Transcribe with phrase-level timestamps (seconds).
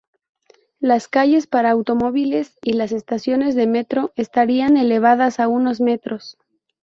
[0.79, 6.39] Las calles para automóviles y las estaciones de metro estarían elevadas a unos metros.